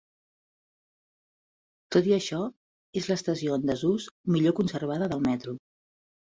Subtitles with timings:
[1.97, 2.41] Tot i això
[3.03, 5.59] és l'estació en desús millor conservada del metro.